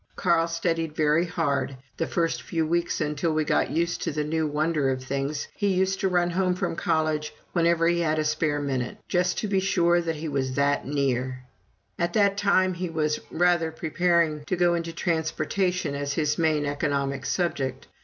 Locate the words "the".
1.97-2.07, 4.11-4.23